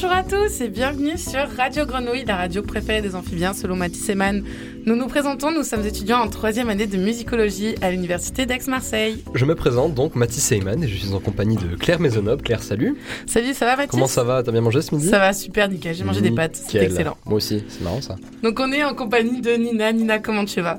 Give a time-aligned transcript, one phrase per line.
[0.00, 4.08] Bonjour à tous et bienvenue sur Radio Grenouille, la radio préférée des amphibiens selon Mathis
[4.08, 4.44] Eman.
[4.86, 9.24] Nous nous présentons, nous sommes étudiants en troisième année de musicologie à l'université d'Aix-Marseille.
[9.34, 12.42] Je me présente donc Mathis Eyman et je suis en compagnie de Claire Maisonneuve.
[12.42, 12.96] Claire, salut.
[13.26, 13.90] Salut, ça va Mathis?
[13.90, 14.44] Comment ça va?
[14.44, 15.08] T'as bien mangé ce midi?
[15.08, 16.84] Ça va super nickel, j'ai mangé des pâtes, c'est Nickel.
[16.84, 17.16] excellent.
[17.26, 18.14] Moi aussi, c'est marrant ça.
[18.44, 19.92] Donc on est en compagnie de Nina.
[19.92, 20.78] Nina, comment tu vas?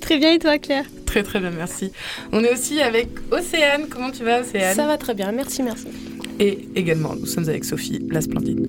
[0.00, 0.86] Très bien et toi Claire?
[1.04, 1.92] Très très bien, merci.
[2.32, 4.74] On est aussi avec Océane, comment tu vas Océane?
[4.74, 5.88] Ça va très bien, merci, merci.
[6.40, 8.68] Et également, nous sommes avec Sophie, la splendide.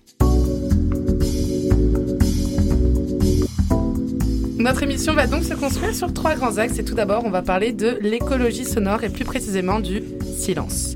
[4.57, 7.43] Notre émission va donc se construire sur trois grands axes et tout d'abord on va
[7.43, 10.01] parler de l'écologie sonore et plus précisément du
[10.37, 10.95] silence.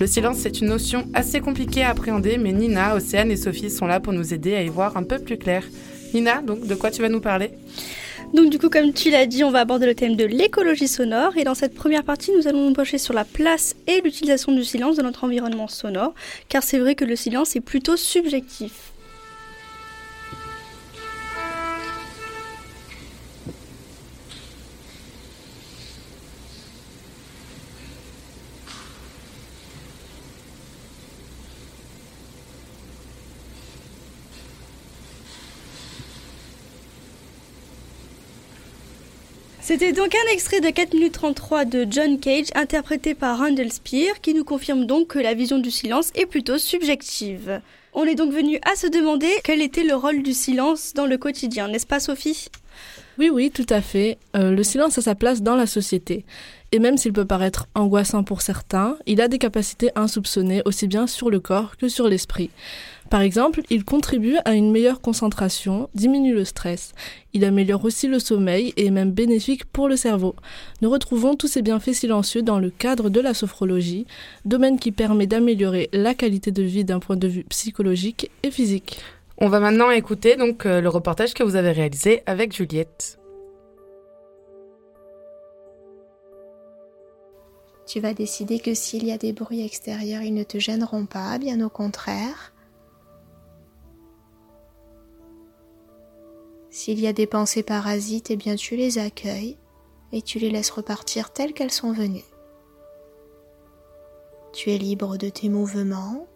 [0.00, 3.86] Le silence c'est une notion assez compliquée à appréhender mais Nina, Océane et Sophie sont
[3.86, 5.62] là pour nous aider à y voir un peu plus clair.
[6.14, 7.50] Nina, donc de quoi tu vas nous parler?
[8.32, 11.36] Donc du coup comme tu l'as dit, on va aborder le thème de l'écologie sonore
[11.36, 14.64] et dans cette première partie nous allons nous pencher sur la place et l'utilisation du
[14.64, 16.14] silence dans notre environnement sonore
[16.48, 18.91] car c'est vrai que le silence est plutôt subjectif.
[39.72, 44.20] C'était donc un extrait de 4 minutes 33 de John Cage interprété par Randall Spear
[44.20, 47.62] qui nous confirme donc que la vision du silence est plutôt subjective.
[47.94, 51.16] On est donc venu à se demander quel était le rôle du silence dans le
[51.16, 52.48] quotidien, n'est-ce pas Sophie?
[53.18, 54.18] Oui, oui, tout à fait.
[54.36, 56.26] Euh, le silence a sa place dans la société.
[56.74, 61.06] Et même s'il peut paraître angoissant pour certains, il a des capacités insoupçonnées aussi bien
[61.06, 62.48] sur le corps que sur l'esprit.
[63.10, 66.92] Par exemple, il contribue à une meilleure concentration, diminue le stress.
[67.34, 70.34] Il améliore aussi le sommeil et est même bénéfique pour le cerveau.
[70.80, 74.06] Nous retrouvons tous ces bienfaits silencieux dans le cadre de la sophrologie,
[74.46, 78.98] domaine qui permet d'améliorer la qualité de vie d'un point de vue psychologique et physique.
[79.36, 83.18] On va maintenant écouter donc euh, le reportage que vous avez réalisé avec Juliette.
[87.86, 91.38] Tu vas décider que s'il y a des bruits extérieurs, ils ne te gêneront pas,
[91.38, 92.52] bien au contraire.
[96.70, 99.58] S'il y a des pensées parasites, eh bien tu les accueilles
[100.12, 102.24] et tu les laisses repartir telles qu'elles sont venues.
[104.52, 106.26] Tu es libre de tes mouvements,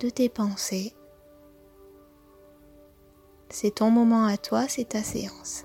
[0.00, 0.94] de tes pensées.
[3.50, 5.64] C'est ton moment à toi, c'est ta séance.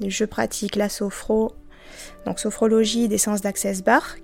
[0.00, 1.52] Je pratique la sophro,
[2.26, 4.16] donc sophrologie des sens d'Access Bar.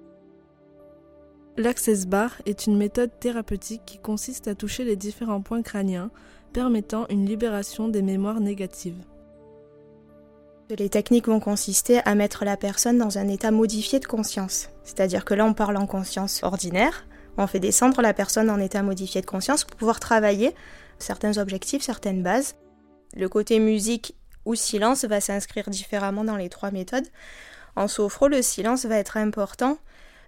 [1.57, 6.11] L'access bar est une méthode thérapeutique qui consiste à toucher les différents points crâniens,
[6.53, 9.03] permettant une libération des mémoires négatives.
[10.71, 14.69] Les techniques vont consister à mettre la personne dans un état modifié de conscience.
[14.85, 17.07] C'est-à-dire que là, on parle en conscience ordinaire,
[17.39, 20.55] on fait descendre la personne en état modifié de conscience pour pouvoir travailler
[20.99, 22.57] certains objectifs, certaines bases.
[23.17, 24.15] Le côté musique
[24.45, 27.07] ou silence va s'inscrire différemment dans les trois méthodes.
[27.79, 29.79] En sophro, le silence va être important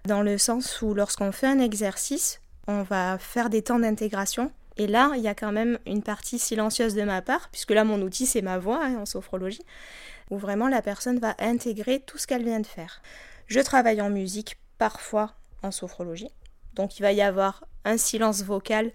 [0.05, 2.39] dans le sens où lorsqu'on fait un exercice,
[2.69, 4.53] on va faire des temps d'intégration.
[4.77, 7.83] Et là, il y a quand même une partie silencieuse de ma part, puisque là,
[7.83, 9.65] mon outil, c'est ma voix hein, en sophrologie,
[10.29, 13.01] où vraiment la personne va intégrer tout ce qu'elle vient de faire.
[13.47, 16.31] Je travaille en musique, parfois en sophrologie.
[16.75, 18.93] Donc il va y avoir un silence vocal,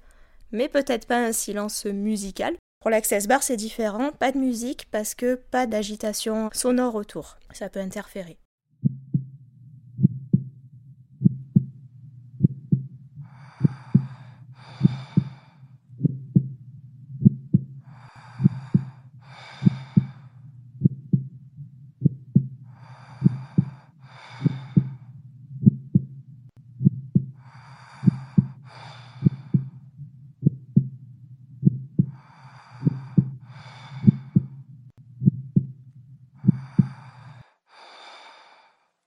[0.51, 2.57] mais peut-être pas un silence musical.
[2.81, 7.37] Pour l'access bar, c'est différent, pas de musique parce que pas d'agitation sonore autour.
[7.53, 8.39] Ça peut interférer.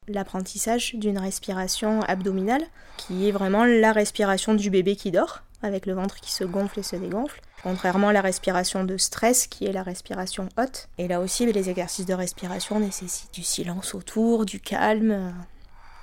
[0.10, 2.64] L'apprentissage d'une respiration abdominale,
[2.98, 6.80] qui est vraiment la respiration du bébé qui dort, avec le ventre qui se gonfle
[6.80, 10.88] et se dégonfle, contrairement à la respiration de stress, qui est la respiration haute.
[10.98, 15.34] Et là aussi, les exercices de respiration nécessitent du silence autour, du calme.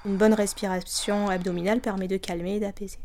[0.04, 2.98] Une bonne respiration abdominale permet de calmer et d'apaiser.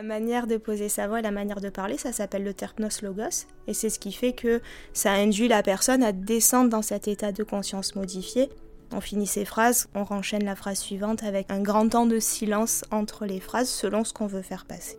[0.00, 3.44] La manière de poser sa voix, la manière de parler, ça s'appelle le terpnos logos,
[3.66, 4.62] et c'est ce qui fait que
[4.94, 8.48] ça induit la personne à descendre dans cet état de conscience modifié.
[8.92, 12.82] On finit ses phrases, on renchaîne la phrase suivante avec un grand temps de silence
[12.90, 14.98] entre les phrases selon ce qu'on veut faire passer.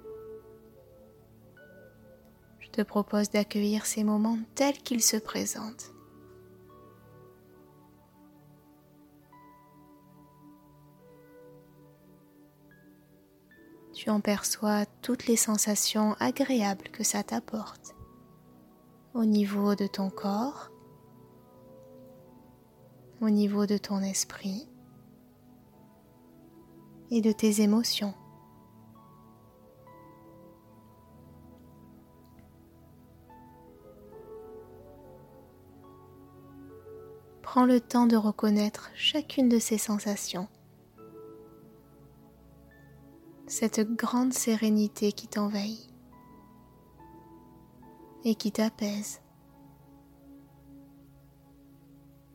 [2.59, 5.93] Je te propose d'accueillir ces moments tels qu'ils se présentent.
[14.01, 17.93] Tu en perçois toutes les sensations agréables que ça t'apporte
[19.13, 20.71] au niveau de ton corps,
[23.21, 24.67] au niveau de ton esprit
[27.11, 28.15] et de tes émotions.
[37.43, 40.47] Prends le temps de reconnaître chacune de ces sensations.
[43.51, 45.89] Cette grande sérénité qui t'envahit
[48.23, 49.19] et qui t'apaise.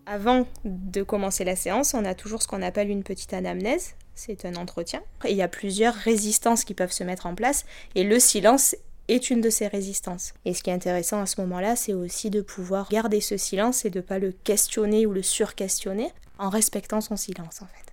[0.05, 3.95] Avant de commencer la séance, on a toujours ce qu'on appelle une petite anamnèse.
[4.15, 5.03] C'est un entretien.
[5.25, 7.65] Et il y a plusieurs résistances qui peuvent se mettre en place.
[7.95, 8.77] Et le silence
[9.09, 10.35] est une de ces résistances.
[10.45, 13.87] Et ce qui est intéressant à ce moment-là, c'est aussi de pouvoir garder ce silence
[13.87, 17.86] et de ne pas le questionner ou le surquestionner en respectant son silence en fait.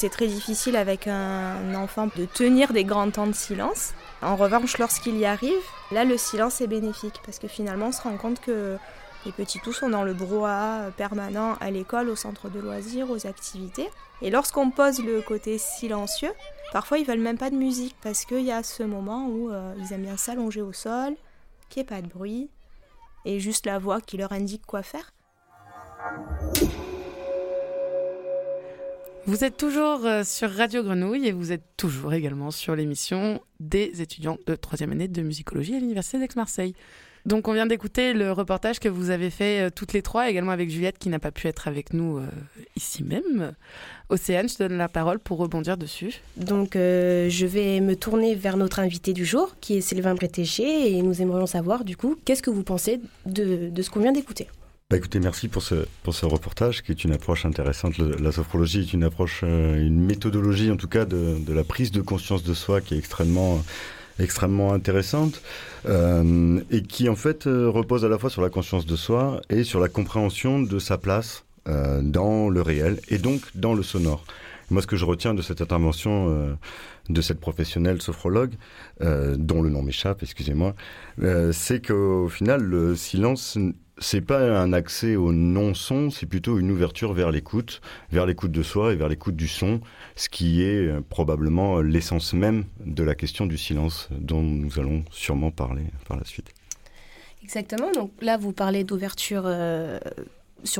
[0.00, 3.92] C'est très difficile avec un enfant de tenir des grands temps de silence.
[4.22, 5.60] En revanche, lorsqu'il y arrive,
[5.92, 8.78] là le silence est bénéfique parce que finalement on se rend compte que
[9.26, 13.26] les petits tous sont dans le brouhaha permanent à l'école, au centre de loisirs, aux
[13.26, 13.90] activités.
[14.22, 16.32] Et lorsqu'on pose le côté silencieux,
[16.72, 19.74] parfois ils veulent même pas de musique parce qu'il y a ce moment où euh,
[19.80, 21.12] ils aiment bien s'allonger au sol,
[21.68, 22.48] qu'il n'y ait pas de bruit
[23.26, 25.12] et juste la voix qui leur indique quoi faire.
[29.26, 34.00] Vous êtes toujours euh, sur Radio Grenouille et vous êtes toujours également sur l'émission des
[34.00, 36.74] étudiants de troisième année de musicologie à l'Université d'Aix-Marseille.
[37.26, 40.52] Donc on vient d'écouter le reportage que vous avez fait euh, toutes les trois, également
[40.52, 42.26] avec Juliette qui n'a pas pu être avec nous euh,
[42.76, 43.52] ici même.
[44.08, 46.22] Océane, je te donne la parole pour rebondir dessus.
[46.38, 51.02] Donc je vais me tourner vers notre invité du jour qui est Sylvain Bretéché et
[51.02, 54.48] nous aimerions savoir du coup qu'est-ce que vous pensez de ce qu'on vient d'écouter?
[54.90, 57.96] Bah écoutez, merci pour ce, pour ce reportage qui est une approche intéressante.
[57.98, 61.92] la sophrologie est une approche, euh, une méthodologie en tout cas de, de, la prise
[61.92, 63.62] de conscience de soi qui est extrêmement
[64.18, 65.42] extrêmement intéressante
[65.86, 69.40] euh, et qui en fait euh, repose à la fois sur la conscience de soi
[69.48, 73.82] et sur la compréhension de sa place euh, dans le réel et donc dans le
[73.82, 74.24] sonore.
[74.70, 76.54] Moi, ce que je retiens de cette intervention euh,
[77.10, 78.54] de cette professionnelle sophrologue,
[79.02, 80.74] euh, dont le nom m'échappe, excusez-moi,
[81.52, 83.58] c'est qu'au final, le silence
[84.00, 88.62] c'est pas un accès au non-son, c'est plutôt une ouverture vers l'écoute, vers l'écoute de
[88.62, 89.80] soi et vers l'écoute du son,
[90.16, 95.04] ce qui est euh, probablement l'essence même de la question du silence dont nous allons
[95.10, 96.48] sûrement parler par la suite.
[97.42, 99.98] Exactement, donc là vous parlez d'ouverture euh,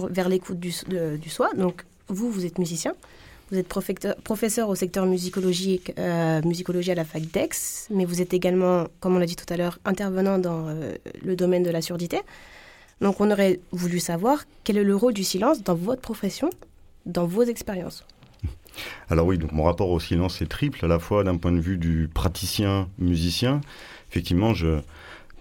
[0.09, 2.95] vers l'écoute du, soi, donc vous, vous êtes musicien,
[3.51, 7.51] vous êtes professeur au secteur musicologique, euh, musicologie à la fac d'Aix,
[7.91, 10.75] mais vous êtes également, comme on l'a dit tout à l'heure, intervenant dans
[11.23, 12.21] le domaine de la surdité.
[13.01, 16.51] Donc on aurait voulu savoir quel est le rôle du silence dans votre profession,
[17.07, 18.05] dans vos expériences.
[19.09, 21.61] Alors oui, donc mon rapport au silence est triple, à la fois d'un point de
[21.61, 23.61] vue du praticien musicien.
[24.11, 24.81] Effectivement, je,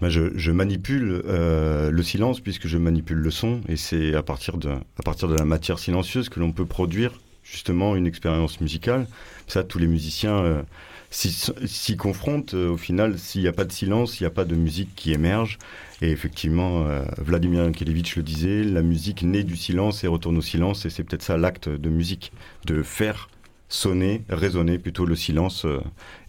[0.02, 4.58] je, je, manipule euh, le silence puisque je manipule le son et c'est à partir
[4.58, 9.08] de à partir de la matière silencieuse que l'on peut produire justement une expérience musicale.
[9.48, 10.62] Ça, tous les musiciens euh,
[11.10, 12.54] s'y confrontent.
[12.54, 14.96] Euh, au final, s'il n'y a pas de silence, il n'y a pas de musique
[14.96, 15.58] qui émerge.
[16.02, 20.42] Et effectivement, euh, Vladimir Yankelevitch le disait, la musique naît du silence et retourne au
[20.42, 20.86] silence.
[20.86, 22.32] Et c'est peut-être ça l'acte de musique,
[22.66, 23.30] de faire
[23.68, 25.80] sonner, résonner plutôt le silence euh,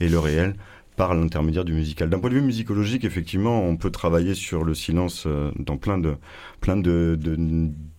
[0.01, 0.55] et le réel
[0.97, 2.11] par l'intermédiaire du musical.
[2.11, 6.17] D'un point de vue musicologique, effectivement, on peut travailler sur le silence dans plein de
[6.61, 7.19] plein de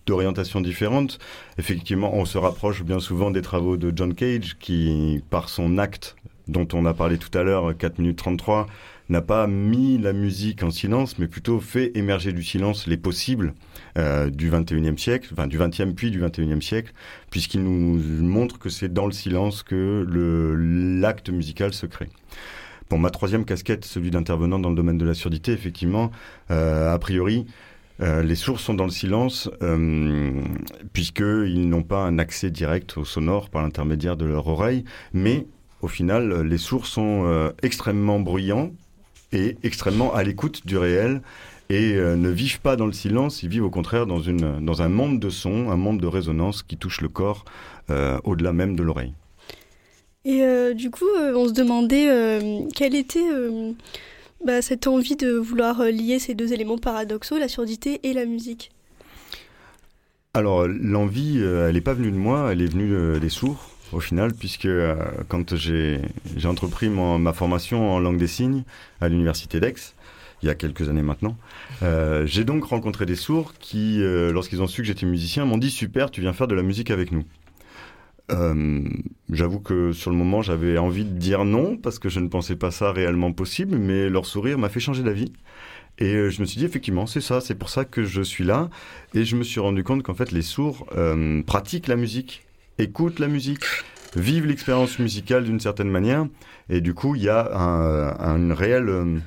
[0.06, 1.18] d'orientations différentes.
[1.58, 6.14] Effectivement, on se rapproche bien souvent des travaux de John Cage qui, par son acte
[6.48, 8.66] dont on a parlé tout à l'heure, 4 minutes 33,
[9.08, 13.54] n'a pas mis la musique en silence, mais plutôt fait émerger du silence les possibles
[13.98, 16.92] euh, du 21e siècle, enfin du 20e puis du 21e siècle,
[17.30, 20.06] puisqu'il nous montre que c'est dans le silence que
[21.00, 22.08] l'acte musical se crée.
[22.88, 26.10] Pour ma troisième casquette, celui d'intervenant dans le domaine de la surdité, effectivement,
[26.50, 27.46] euh, a priori,
[28.00, 30.32] euh, les sourds sont dans le silence euh,
[30.92, 35.46] puisqu'ils n'ont pas un accès direct au sonore par l'intermédiaire de leur oreille, mais
[35.82, 38.70] au final, les sourds sont euh, extrêmement bruyants
[39.32, 41.22] et extrêmement à l'écoute du réel
[41.70, 44.80] et euh, ne vivent pas dans le silence, ils vivent au contraire dans, une, dans
[44.82, 47.44] un monde de son, un monde de résonance qui touche le corps
[47.90, 49.12] euh, au-delà même de l'oreille.
[50.24, 52.08] Et du coup, on se demandait
[52.76, 53.26] quel était
[54.46, 58.70] bah, cette envie de vouloir lier ces deux éléments paradoxaux, la surdité et la musique?
[60.32, 64.32] Alors, l'envie, elle n'est pas venue de moi, elle est venue des sourds, au final,
[64.34, 64.68] puisque
[65.28, 66.00] quand j'ai
[66.44, 68.64] entrepris ma formation en langue des signes
[69.00, 69.94] à l'université d'Aix,
[70.42, 71.36] il y a quelques années maintenant,
[72.24, 76.10] j'ai donc rencontré des sourds qui, lorsqu'ils ont su que j'étais musicien, m'ont dit super,
[76.10, 77.24] tu viens faire de la musique avec nous.
[78.30, 78.82] Euh,
[79.30, 82.56] j'avoue que sur le moment, j'avais envie de dire non parce que je ne pensais
[82.56, 85.32] pas ça réellement possible, mais leur sourire m'a fait changer d'avis.
[85.98, 88.44] Et euh, je me suis dit, effectivement, c'est ça, c'est pour ça que je suis
[88.44, 88.70] là.
[89.14, 92.44] Et je me suis rendu compte qu'en fait, les sourds euh, pratiquent la musique,
[92.78, 93.64] écoutent la musique,
[94.16, 96.26] vivent l'expérience musicale d'une certaine manière.
[96.68, 97.44] Et du coup, il y a
[98.20, 99.20] une réelle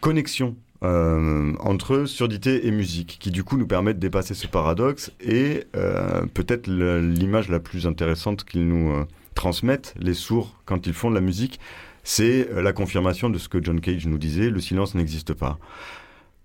[0.00, 5.10] connexion euh, entre surdité et musique, qui du coup nous permet de dépasser ce paradoxe.
[5.20, 10.92] Et euh, peut-être l'image la plus intéressante qu'ils nous euh, transmettent, les sourds, quand ils
[10.92, 11.60] font de la musique,
[12.04, 15.58] c'est la confirmation de ce que John Cage nous disait, le silence n'existe pas.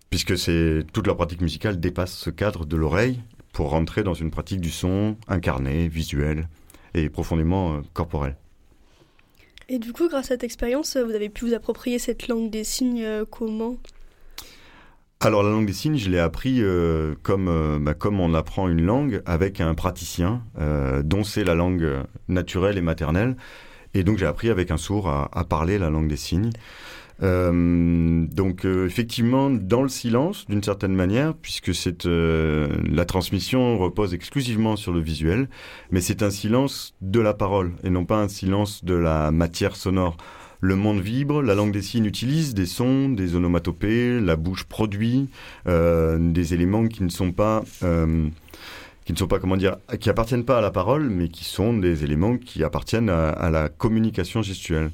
[0.10, 0.34] Puisque
[0.92, 3.22] toute leur pratique musicale dépasse ce cadre de l'oreille
[3.54, 6.48] pour rentrer dans une pratique du son incarné, visuel
[6.94, 8.36] et profondément corporel.
[9.70, 12.64] Et du coup, grâce à cette expérience, vous avez pu vous approprier cette langue des
[12.64, 13.78] signes comment?
[15.24, 18.68] Alors la langue des signes, je l'ai appris euh, comme, euh, bah, comme on apprend
[18.68, 21.88] une langue avec un praticien euh, dont c'est la langue
[22.28, 23.38] naturelle et maternelle.
[23.94, 26.50] Et donc j'ai appris avec un sourd à, à, parler la langue des signes.
[27.22, 34.92] Donc effectivement, dans le silence, d'une certaine manière, puisque c'est la transmission repose exclusivement sur
[34.92, 35.48] le visuel,
[35.92, 39.76] mais c'est un silence de la parole et non pas un silence de la matière
[39.76, 40.18] sonore.
[40.64, 45.28] Le monde vibre, la langue des signes utilise des sons, des onomatopées, la bouche produit
[45.68, 48.28] euh, des éléments qui ne sont pas euh,
[49.04, 51.74] qui ne sont pas comment dire qui appartiennent pas à la parole, mais qui sont
[51.74, 54.92] des éléments qui appartiennent à, la communication gestuelle.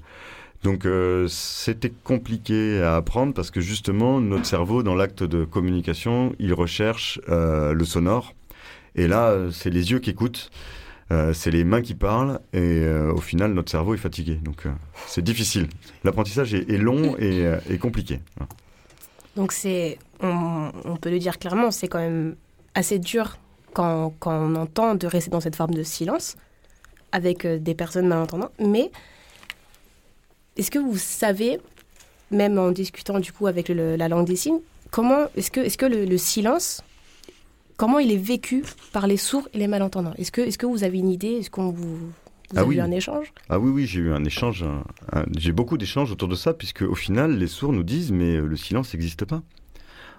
[0.67, 6.33] Donc euh, c'était compliqué à apprendre parce que justement notre cerveau dans l'acte de communication
[6.39, 8.33] il recherche le sonore
[8.95, 10.51] et là c'est les yeux qui écoutent
[11.09, 14.36] euh, c'est les mains qui parlent et euh, au final notre cerveau est fatigué.
[14.36, 14.71] Donc euh,
[15.05, 15.67] c'est difficile.
[16.03, 18.19] L'apprentissage est, long et, compliqué.
[19.36, 22.36] Donc c'est, on, peut le dire clairement, c'est quand même
[22.75, 23.38] assez dur
[23.74, 26.36] quand, quand, on entend de rester dans cette forme de silence
[27.12, 28.51] avec des personnes malentendantes.
[28.59, 28.91] Mais
[30.57, 31.59] est-ce que vous savez,
[32.31, 34.59] même en discutant du coup avec la langue des signes,
[34.91, 36.83] comment est-ce que, est-ce que le silence
[37.77, 40.13] comment il est vécu par les sourds et les malentendants?
[40.17, 41.37] Est-ce que, vous avez une idée?
[41.39, 42.11] Est-ce qu'on vous,
[42.55, 43.31] ah avez eu un échange?
[43.47, 44.65] Ah oui, oui, j'ai eu un échange.
[45.37, 48.45] j'ai beaucoup d'échanges autour de ça, puisque au final, les sourds nous disent, mais euh,
[48.45, 49.41] le silence n'existe pas.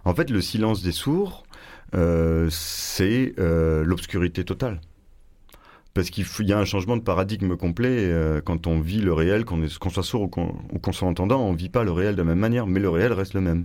[0.04, 1.45] En fait, le silence des sourds,
[1.95, 4.80] euh, c'est euh, l'obscurité totale
[5.95, 9.45] parce qu'il y a un changement de paradigme complet euh, quand on vit le réel,
[9.45, 12.25] qu'on soit sourd ou qu'on soit entendant, on ne vit pas le réel de la
[12.25, 13.64] même manière, mais le réel reste le même.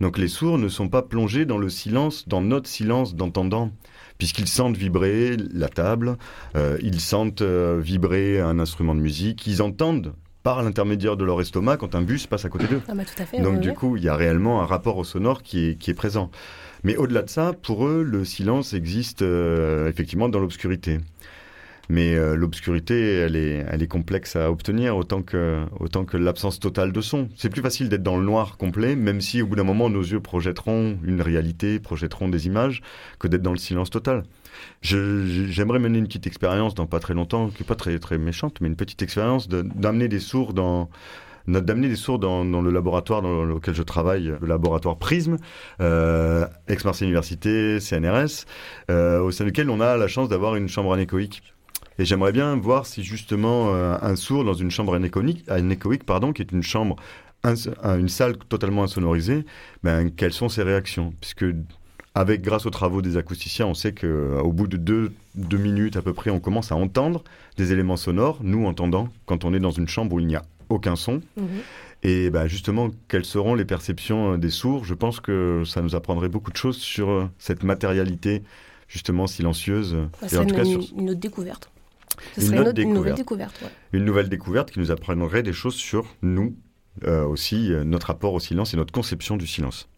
[0.00, 3.72] Donc les sourds ne sont pas plongés dans le silence, dans notre silence d'entendant,
[4.18, 6.18] puisqu'ils sentent vibrer la table,
[6.56, 10.14] euh, ils sentent euh, vibrer un instrument de musique, ils entendent
[10.44, 12.82] par l'intermédiaire de leur estomac quand un bus passe à côté d'eux.
[12.88, 13.04] Ah bah,
[13.42, 15.94] Donc du coup, il y a réellement un rapport au sonore qui est, qui est
[15.94, 16.30] présent.
[16.84, 20.98] Mais au-delà de ça, pour eux, le silence existe effectivement dans l'obscurité.
[21.92, 26.58] Mais euh, l'obscurité, elle est, elle est complexe à obtenir autant que, autant que l'absence
[26.58, 27.28] totale de son.
[27.36, 30.00] C'est plus facile d'être dans le noir complet, même si au bout d'un moment nos
[30.00, 32.80] yeux projetteront une réalité, projetteront des images,
[33.18, 34.22] que d'être dans le silence total.
[34.80, 38.62] J'aimerais mener une petite expérience dans pas très longtemps, qui n'est pas très, très méchante,
[38.62, 40.88] mais une petite expérience d'amener des sourds dans
[41.46, 45.36] d'amener des sourds dans, dans, le laboratoire dans lequel je travaille, le laboratoire Prisme,
[45.80, 48.46] euh, Aix-Marseille Université, CNRS,
[48.90, 51.42] euh, au sein duquel on a la chance d'avoir une chambre anéchoïque.
[51.98, 56.32] Et j'aimerais bien voir si justement euh, un sourd dans une chambre anéchoïque, anéchoïque pardon,
[56.32, 56.96] qui est une chambre,
[57.44, 59.44] une salle totalement insonorisée,
[59.82, 61.12] ben, quelles sont ses réactions?
[61.20, 61.44] Puisque
[62.14, 65.96] avec, grâce aux travaux des acousticiens, on sait qu'au euh, bout de deux, deux, minutes
[65.96, 67.24] à peu près, on commence à entendre
[67.56, 70.42] des éléments sonores, nous entendant, quand on est dans une chambre où il n'y a
[70.68, 71.22] aucun son.
[71.36, 71.46] Mhm.
[72.02, 74.84] Et ben justement, quelles seront les perceptions euh, des sourds?
[74.84, 78.42] Je pense que ça nous apprendrait beaucoup de choses sur cette matérialité
[78.88, 79.96] justement silencieuse.
[80.20, 80.82] Bah, tout cas, sur...
[80.98, 81.70] une autre découverte
[82.36, 83.64] une, nouvelle découverte.
[83.92, 86.56] Une nouvelle découverte qui nous apprendrait des choses sur nous,
[87.04, 89.88] euh, aussi euh, notre rapport au silence et notre conception du silence.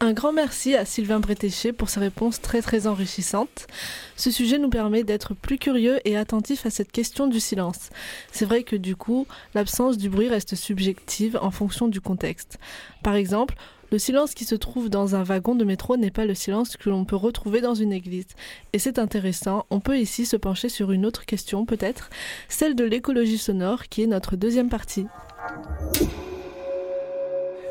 [0.00, 3.66] Un grand merci à Sylvain Bretéché pour ses réponses très très enrichissantes.
[4.14, 7.90] Ce sujet nous permet d'être plus curieux et attentifs à cette question du silence.
[8.30, 12.60] C'est vrai que du coup, l'absence du bruit reste subjective en fonction du contexte.
[13.02, 13.56] Par exemple,
[13.90, 16.90] le silence qui se trouve dans un wagon de métro n'est pas le silence que
[16.90, 18.26] l'on peut retrouver dans une église.
[18.72, 22.10] Et c'est intéressant, on peut ici se pencher sur une autre question peut-être,
[22.48, 25.06] celle de l'écologie sonore qui est notre deuxième partie.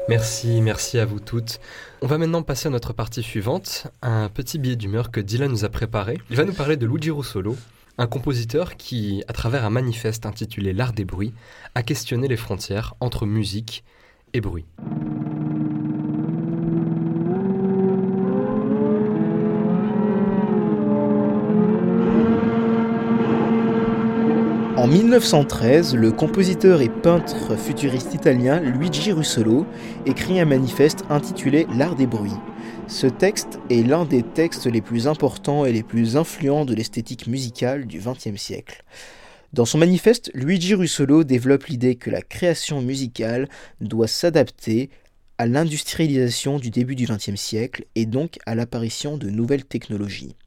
[0.10, 1.60] Merci, merci à vous toutes.
[2.02, 5.66] On va maintenant passer à notre partie suivante, un petit billet d'humeur que Dylan nous
[5.66, 6.18] a préparé.
[6.30, 7.58] Il va nous parler de Luigi Russolo,
[7.98, 11.34] un compositeur qui, à travers un manifeste intitulé L'art des bruits,
[11.76, 13.84] a questionné les frontières entre musique
[14.34, 14.66] et bruit.
[24.88, 29.66] En 1913, le compositeur et peintre futuriste italien Luigi Russolo
[30.06, 32.32] écrit un manifeste intitulé L'art des bruits.
[32.88, 37.28] Ce texte est l'un des textes les plus importants et les plus influents de l'esthétique
[37.28, 38.86] musicale du XXe siècle.
[39.52, 43.50] Dans son manifeste, Luigi Russolo développe l'idée que la création musicale
[43.82, 44.90] doit s'adapter
[45.38, 50.38] à l'industrialisation du début du XXe siècle et donc à l'apparition de nouvelles technologies.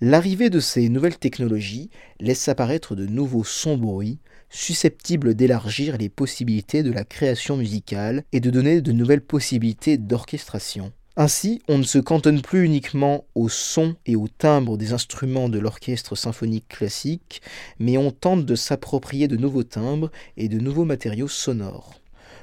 [0.00, 1.90] L'arrivée de ces nouvelles technologies
[2.20, 4.18] laisse apparaître de nouveaux sons bruits
[4.50, 10.92] susceptibles d'élargir les possibilités de la création musicale et de donner de nouvelles possibilités d'orchestration.
[11.16, 15.60] Ainsi, on ne se cantonne plus uniquement au son et au timbre des instruments de
[15.60, 17.40] l'orchestre symphonique classique,
[17.78, 22.00] mais on tente de s'approprier de nouveaux timbres et de nouveaux matériaux sonores.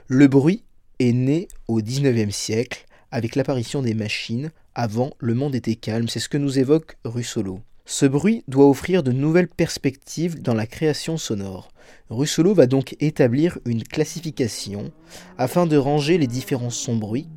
[0.08, 0.64] Le bruit
[1.00, 6.20] est né au XIXe siècle avec l'apparition des machines, avant, le monde était calme, c'est
[6.20, 7.60] ce que nous évoque Russolo.
[7.86, 11.72] Ce bruit doit offrir de nouvelles perspectives dans la création sonore.
[12.10, 14.92] Russolo va donc établir une classification
[15.38, 17.28] afin de ranger les différents sons bruits.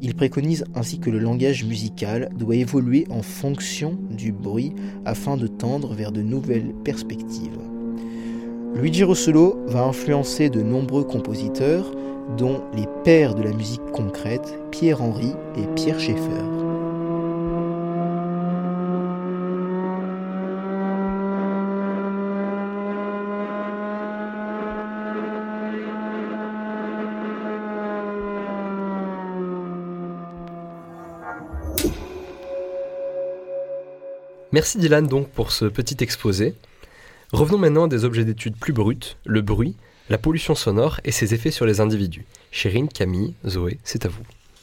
[0.00, 4.74] Il préconise ainsi que le langage musical doit évoluer en fonction du bruit
[5.04, 7.58] afin de tendre vers de nouvelles perspectives.
[8.74, 11.92] Luigi Russolo va influencer de nombreux compositeurs,
[12.36, 16.42] dont les pères de la musique concrète, Pierre Henry et Pierre Schaeffer.
[34.54, 36.54] Merci Dylan donc pour ce petit exposé.
[37.32, 39.74] Revenons maintenant à des objets d'étude plus bruts, le bruit,
[40.08, 42.24] la pollution sonore et ses effets sur les individus.
[42.50, 44.22] Chérine, Camille, Zoé, c'est à vous.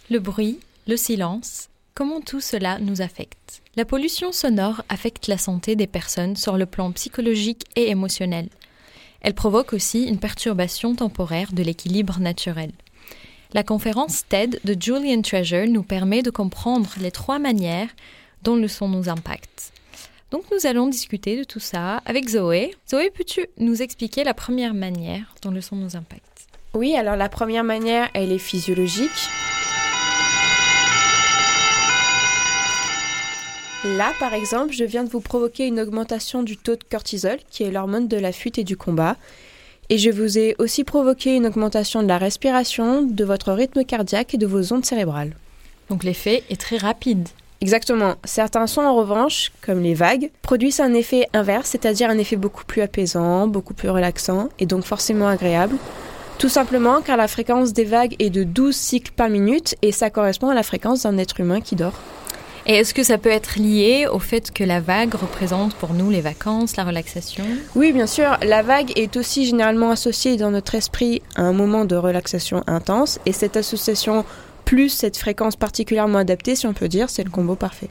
[0.10, 3.62] Le bruit, le silence, comment tout cela nous affecte?
[3.76, 8.50] La pollution sonore affecte la santé des personnes sur le plan psychologique et émotionnel.
[9.22, 12.72] Elle provoque aussi une perturbation temporaire de l'équilibre naturel.
[13.54, 17.90] La conférence TED de Julian Treasure nous permet de comprendre les trois manières
[18.44, 19.51] dont le son nous impacte.
[20.32, 22.74] Donc nous allons discuter de tout ça avec Zoé.
[22.90, 26.48] Zoé, peux-tu nous expliquer la première manière dont le son nous impacte?
[26.74, 29.10] Oui, alors la première manière, elle est physiologique.
[33.84, 37.64] Là, par exemple, je viens de vous provoquer une augmentation du taux de cortisol, qui
[37.64, 39.18] est l'hormone de la fuite et du combat.
[39.90, 44.34] Et je vous ai aussi provoqué une augmentation de la respiration, de votre rythme cardiaque
[44.34, 45.36] et de vos ondes cérébrales.
[45.90, 47.28] Donc l'effet est très rapide.
[47.62, 48.16] Exactement.
[48.24, 52.66] Certains sons, en revanche, comme les vagues, produisent un effet inverse, c'est-à-dire un effet beaucoup
[52.66, 55.76] plus apaisant, beaucoup plus relaxant et donc forcément agréable.
[56.40, 60.10] Tout simplement car la fréquence des vagues est de 12 cycles par minute et ça
[60.10, 61.94] correspond à la fréquence d'un être humain qui dort.
[62.66, 66.10] Et est-ce que ça peut être lié au fait que la vague représente pour nous
[66.10, 67.44] les vacances, la relaxation?
[67.76, 68.38] Oui, bien sûr.
[68.44, 73.20] La vague est aussi généralement associée dans notre esprit à un moment de relaxation intense
[73.26, 74.26] et cette association
[74.66, 77.90] plus cette fréquence particulièrement adaptée, si on peut dire, c'est le combo parfait.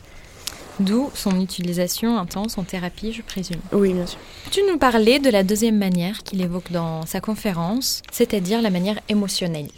[0.80, 3.61] D'où son utilisation intense en thérapie, je présume.
[3.72, 4.18] Oui, bien sûr.
[4.44, 8.98] Peux-tu nous parler de la deuxième manière qu'il évoque dans sa conférence, c'est-à-dire la manière
[9.11, 9.68] émotionnelle?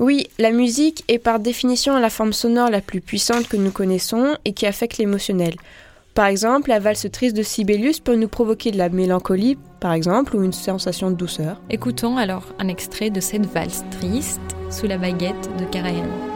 [0.00, 4.36] Oui, la musique est par définition la forme sonore la plus puissante que nous connaissons
[4.44, 5.54] et qui affecte l'émotionnel.
[6.18, 10.34] Par exemple, la valse triste de Sibelius peut nous provoquer de la mélancolie, par exemple,
[10.34, 11.60] ou une sensation de douceur.
[11.70, 16.27] Écoutons alors un extrait de cette valse triste sous la baguette de Karajan.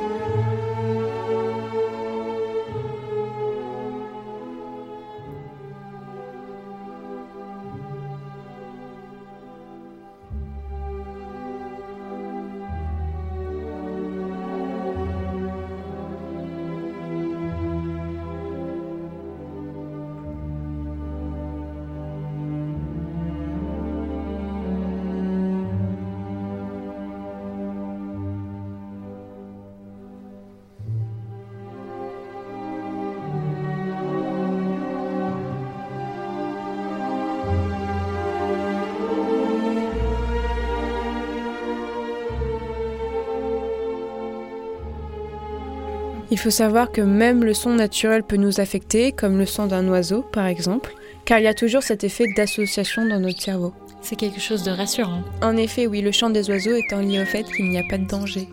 [46.32, 49.86] Il faut savoir que même le son naturel peut nous affecter, comme le son d'un
[49.88, 50.94] oiseau par exemple,
[51.26, 53.74] car il y a toujours cet effet d'association dans notre cerveau.
[54.00, 55.22] C'est quelque chose de rassurant.
[55.42, 57.98] En effet, oui, le chant des oiseaux étant lié au fait qu'il n'y a pas
[57.98, 58.48] de danger.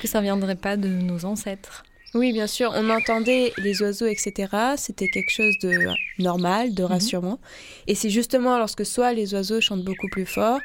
[0.00, 1.82] que ça viendrait pas de nos ancêtres?
[2.14, 4.74] Oui, bien sûr, on entendait les oiseaux, etc.
[4.76, 5.72] C'était quelque chose de
[6.18, 6.88] normal, de Mhm.
[6.90, 7.38] rassurant.
[7.86, 10.60] Et c'est justement lorsque soit les oiseaux chantent beaucoup plus fort,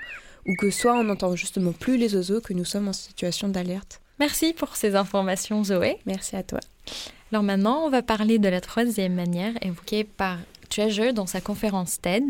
[0.46, 4.02] ou que soit on n'entend justement plus les oiseaux que nous sommes en situation d'alerte.
[4.20, 6.00] Merci pour ces informations, Zoé.
[6.06, 6.60] Merci à toi.
[7.32, 10.38] Alors maintenant, on va parler de la troisième manière évoquée par
[10.70, 12.24] Treasure dans sa conférence TED,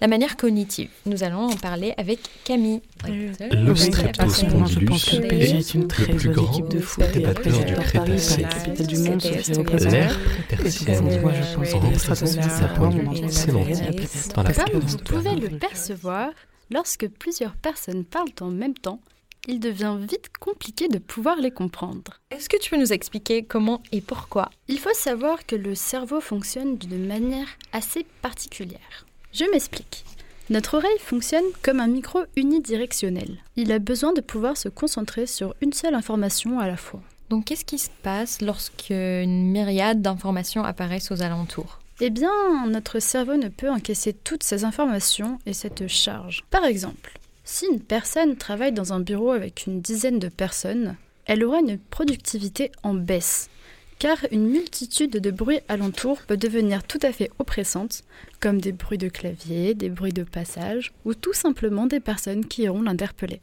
[0.00, 0.90] la manière cognitive.
[1.06, 2.82] Nous allons en parler avec Camille.
[3.06, 7.04] L'Ostreptospondylus que le est une très le plus bonne grand équipe de foot
[7.34, 8.42] président du de Crétacé.
[8.84, 9.22] du monde,
[9.56, 9.92] représente.
[9.92, 15.58] L'ère représentant ça sa doit pointe vraiment sémantique dans la Comme vous de pouvez le
[15.58, 16.30] percevoir,
[16.70, 19.00] lorsque plusieurs personnes parlent en même temps,
[19.46, 22.20] il devient vite compliqué de pouvoir les comprendre.
[22.30, 24.50] Est-ce que tu peux nous expliquer comment et pourquoi?
[24.68, 29.06] Il faut savoir que le cerveau fonctionne d'une manière assez particulière.
[29.32, 30.04] Je m'explique.
[30.50, 33.38] Notre oreille fonctionne comme un micro unidirectionnel.
[33.56, 37.00] Il a besoin de pouvoir se concentrer sur une seule information à la fois.
[37.30, 41.80] Donc qu'est-ce qui se passe lorsque une myriade d'informations apparaissent aux alentours?
[42.00, 46.44] Eh bien, notre cerveau ne peut encaisser toutes ces informations et cette charge.
[46.50, 51.44] Par exemple, si une personne travaille dans un bureau avec une dizaine de personnes, elle
[51.44, 53.50] aura une productivité en baisse,
[53.98, 58.02] car une multitude de bruits alentours peut devenir tout à fait oppressante,
[58.40, 62.62] comme des bruits de clavier, des bruits de passage, ou tout simplement des personnes qui
[62.62, 63.40] iront l'interpeller.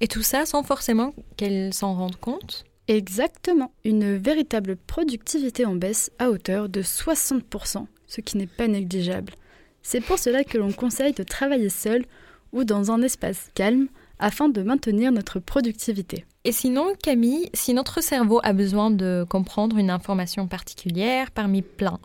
[0.00, 2.64] Et tout ça sans forcément qu'elle s'en rende compte?
[2.88, 3.72] Exactement.
[3.84, 9.34] Une véritable productivité en baisse à hauteur de 60%, ce qui n'est pas négligeable.
[9.82, 12.04] C'est pour cela que l'on conseille de travailler seul
[12.52, 16.24] ou dans un espace calme afin de maintenir notre productivité.
[16.44, 21.98] Et sinon, Camille, si notre cerveau a besoin de comprendre une information particulière parmi plein,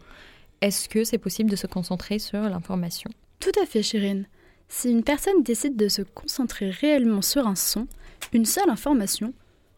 [0.62, 3.10] est-ce que c'est possible de se concentrer sur l'information?
[3.40, 4.28] Tout à fait, Chérine.
[4.68, 7.88] Si une personne décide de se concentrer réellement sur un son,
[8.34, 9.34] une seule information,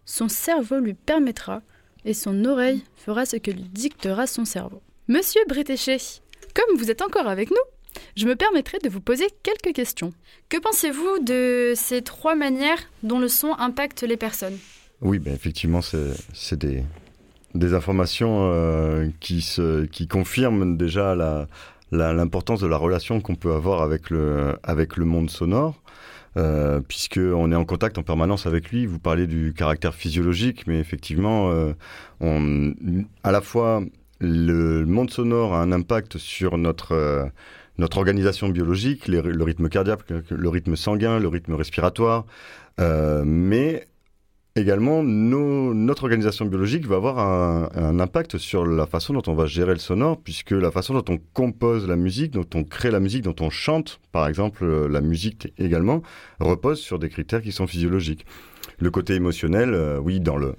[0.06, 1.62] son cerveau lui permettra
[2.06, 4.82] et son oreille fera ce que lui dictera son cerveau.
[5.08, 5.98] Monsieur Bretéché,
[6.56, 7.58] comme vous êtes encore avec nous,
[8.18, 10.12] je me permettrai de vous poser quelques questions.
[10.50, 14.58] Que pensez-vous de ces trois manières dont le son impacte les personnes?
[15.02, 16.84] Oui, ben effectivement, c'est c'est des,
[17.54, 21.48] des informations euh, qui, se, qui confirment déjà la-
[21.92, 25.82] la- l'importance de la relation qu'on peut avoir avec le, avec le monde sonore.
[26.36, 30.80] Euh, puisqu'on est en contact en permanence avec lui, vous parlez du caractère physiologique, mais
[30.80, 31.74] effectivement, euh,
[32.20, 32.74] on,
[33.24, 33.82] à la fois
[34.20, 37.26] le monde sonore a un impact sur notre, euh,
[37.78, 42.26] notre organisation biologique, le rythme cardiaque, le rythme sanguin, le rythme respiratoire,
[42.80, 43.88] euh, mais
[44.56, 49.74] également notre organisation biologique va avoir un, impact sur la façon dont on va gérer
[49.74, 53.24] le sonore, puisque la façon dont on compose la musique, dont on crée la musique,
[53.24, 56.02] dont on chante, par exemple euh, la musique également,
[56.40, 58.26] repose sur des critères qui sont physiologiques.
[58.80, 60.56] Le côté émotionnel, euh, oui, dans le,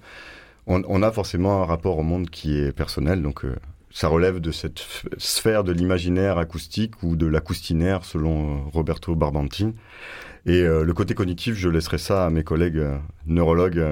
[0.66, 3.44] on, a forcément un rapport au monde qui est personnel, donc
[3.90, 4.82] ça relève de cette
[5.16, 9.72] sphère de l'imaginaire acoustique ou de l'acoustinaire, selon euh, Roberto Barbanti.
[10.46, 13.84] Et euh, le côté cognitif, je laisserai ça à mes collègues euh, neurologues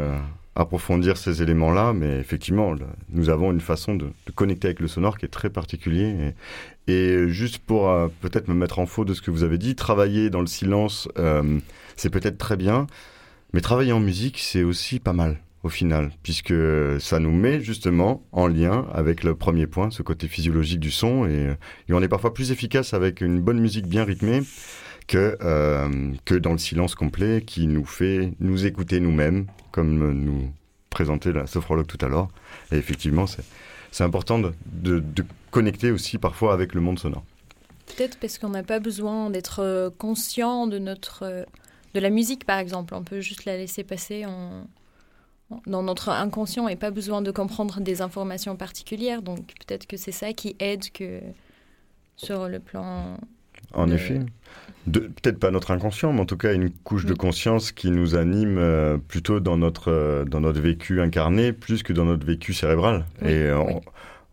[0.58, 2.74] approfondir ces éléments-là, mais effectivement,
[3.10, 6.32] nous avons une façon de, connecter avec le sonore qui est très particulier.
[6.88, 10.30] Et, juste pour peut-être me mettre en faux de ce que vous avez dit, travailler
[10.30, 11.10] dans le silence,
[11.96, 12.86] c'est peut-être très bien,
[13.52, 16.54] mais travailler en musique, c'est aussi pas mal au final, puisque
[17.00, 21.26] ça nous met justement en lien avec le premier point, ce côté physiologique du son,
[21.26, 21.56] et,
[21.90, 24.42] on est parfois plus efficace avec une bonne musique bien rythmée
[25.08, 30.52] que, euh, que dans le silence complet qui nous fait nous écouter nous-mêmes, comme nous
[30.88, 32.28] présentait la sophrologue tout à l'heure.
[32.70, 37.24] Et effectivement, c'est, important de, de, connecter aussi parfois avec le monde sonore.
[37.86, 41.44] Peut-être parce qu'on n'a pas besoin d'être euh, conscient de notre euh,
[41.94, 42.94] de la musique par exemple.
[42.94, 44.66] On peut juste la laisser passer en-
[45.66, 49.22] dans notre inconscient et pas besoin de comprendre des informations particulières.
[49.22, 51.20] Donc peut-être que c'est ça qui aide que
[52.16, 53.16] sur le plan.
[53.74, 54.20] En de- effet.
[54.90, 57.16] Peut-être pas notre inconscient, mais en tout cas une couche de Mm.
[57.16, 61.92] conscience qui nous anime euh, plutôt dans notre, euh, dans notre vécu incarné, plus que
[61.92, 63.04] dans notre vécu cérébral.
[63.22, 63.72] Oui, Et euh, oui.
[63.74, 63.80] on-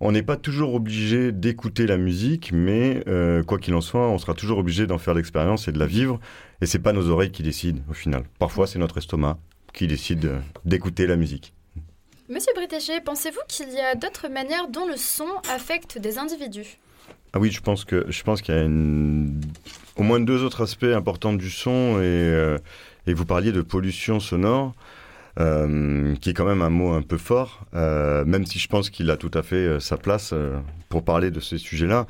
[0.08, 4.18] on n'est pas toujours obligé d'écouter la musique, mais euh, quoi qu'il en soit, on
[4.18, 6.20] sera toujours obligé d'en faire l'expérience et de la vivre.
[6.62, 8.24] Et c'est pas nos oreilles qui décident au final.
[8.38, 9.38] Parfois, c'est notre estomac
[9.74, 11.54] qui décide euh, d'écouter la musique.
[12.30, 16.78] Monsieur Bretéché, pensez-vous qu'il y a d'autres manières dont le son affecte des individus?
[17.34, 19.42] Ah oui, je pense que je pense qu'il y a une-
[19.98, 22.58] au moins deux autres aspects importants du son et, euh,
[23.08, 24.74] et vous parliez de pollution sonore.
[25.40, 28.92] euh, qui est quand même un mot un peu fort, euh, même si je pense
[28.92, 30.32] qu'il a tout à fait sa place
[30.90, 32.06] pour parler de ces sujets-là.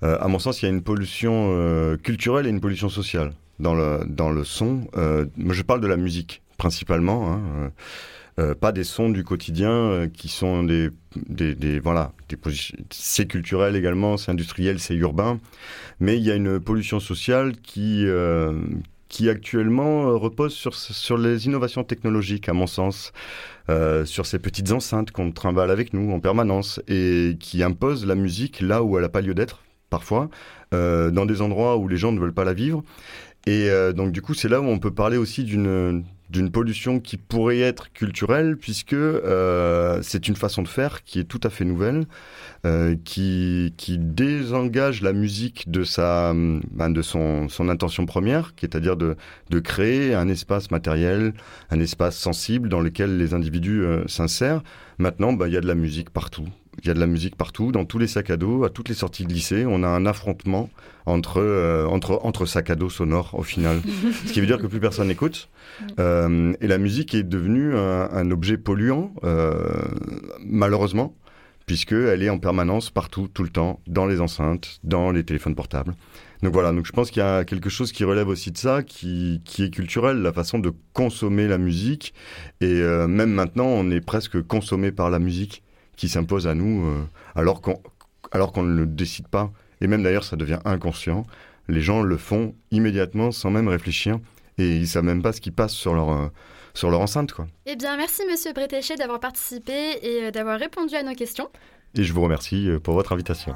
[0.00, 4.04] À mon sens, il y a une pollution culturelle et une pollution sociale dans le,
[4.06, 4.86] dans le son.
[4.94, 7.32] Je parle de la musique, principalement.
[7.32, 7.68] hein, euh,
[8.38, 12.36] euh, pas des sons du quotidien euh, qui sont des, des, voilà, des
[12.90, 15.40] c'est culturel également, c'est industriel, c'est urbain,
[15.98, 18.06] mais il y a une pollution sociale qui
[19.08, 23.12] qui actuellement repose sur, sur les innovations technologiques, à mon sens,
[24.04, 28.60] sur ces petites enceintes qu'on trimballe avec nous en permanence et qui imposent la musique
[28.60, 30.28] là où elle n'a pas lieu d'être, parfois,
[30.72, 32.84] dans des endroits où les gens ne veulent pas la vivre.
[33.46, 37.16] Et donc du coup, c'est là où on peut parler aussi d'une d'une pollution qui
[37.16, 41.64] pourrait être culturelle, puisque euh, c'est une façon de faire qui est tout à fait
[41.64, 42.06] nouvelle,
[42.66, 48.66] euh, qui, qui désengage la musique de, sa, ben de son, son intention première, qui
[48.66, 49.16] est à dire de,
[49.50, 51.32] de créer un espace matériel,
[51.70, 54.62] un espace sensible dans lequel les individus euh, s'insèrent.
[54.98, 56.48] Maintenant, ben, il y a de la musique partout.
[56.82, 58.88] Il y a de la musique partout, dans tous les sacs à dos, à toutes
[58.88, 59.64] les sorties de lycée.
[59.66, 60.70] On a un affrontement
[61.06, 63.80] entre, euh, entre, entre sacs à dos sonores au final.
[64.26, 65.48] Ce qui veut dire que plus personne n'écoute.
[65.98, 69.68] Euh, et la musique est devenue un, un objet polluant, euh,
[70.44, 71.14] malheureusement,
[71.66, 75.94] puisqu'elle est en permanence partout, tout le temps, dans les enceintes, dans les téléphones portables.
[76.42, 78.82] Donc voilà, donc je pense qu'il y a quelque chose qui relève aussi de ça,
[78.82, 82.14] qui, qui est culturel, la façon de consommer la musique.
[82.60, 85.62] Et euh, même maintenant, on est presque consommé par la musique
[85.98, 87.82] qui s'impose à nous, euh, alors qu'on
[88.30, 89.50] alors qu'on ne le décide pas.
[89.80, 91.26] Et même d'ailleurs, ça devient inconscient.
[91.68, 94.18] Les gens le font immédiatement sans même réfléchir
[94.58, 96.28] et ils savent même pas ce qui passe sur leur euh,
[96.72, 97.46] sur leur enceinte quoi.
[97.66, 101.50] Eh bien, merci Monsieur Bretéché d'avoir participé et euh, d'avoir répondu à nos questions.
[101.94, 103.54] Et je vous remercie pour votre invitation.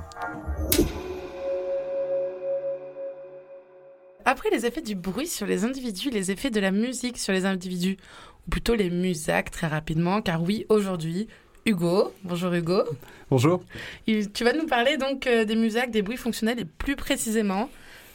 [4.24, 7.44] Après les effets du bruit sur les individus, les effets de la musique sur les
[7.44, 7.98] individus,
[8.46, 11.28] ou plutôt les musacs très rapidement, car oui, aujourd'hui,
[11.64, 12.82] Hugo, bonjour Hugo.
[13.30, 13.62] Bonjour.
[14.06, 17.70] Tu vas nous parler donc euh, des musacs, des bruits fonctionnels et plus précisément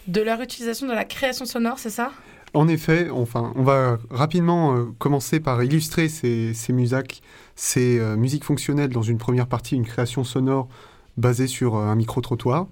[0.08, 2.12] de leur utilisation dans la création sonore, c'est ça?
[2.54, 7.22] En effet, enfin, on va rapidement euh, commencer par illustrer ces, ces musacs,
[7.56, 10.68] ces euh, musiques fonctionnelles dans une première partie, une création sonore
[11.16, 12.68] basée sur euh, un micro-trottoir.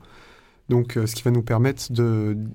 [0.67, 1.91] Donc, ce qui va nous permettre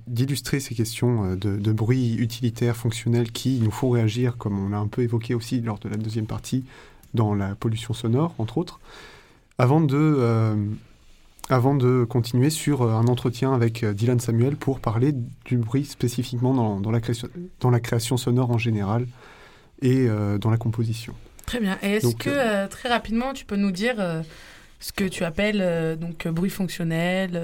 [0.09, 4.79] d'illustrer ces questions de, de bruit utilitaire, fonctionnel, qui nous font réagir, comme on l'a
[4.79, 6.65] un peu évoqué aussi lors de la deuxième partie,
[7.15, 8.81] dans la pollution sonore, entre autres.
[9.59, 10.55] Avant de, euh,
[11.51, 15.13] avant de continuer sur euh, un entretien avec euh, Dylan Samuel pour parler
[15.45, 17.29] du bruit spécifiquement dans, dans la, création,
[17.61, 19.07] dans la création sonore en général
[19.83, 21.15] et euh, dans la composition.
[21.47, 21.79] Très bien.
[21.83, 23.97] Et est-ce que euh, très rapidement tu peux nous dire
[24.79, 27.41] ce que tu appelles donc bruit fonctionnel,